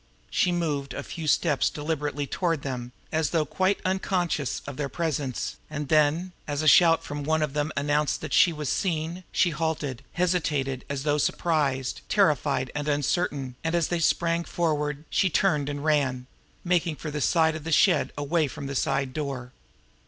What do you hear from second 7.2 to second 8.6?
one of them announced that she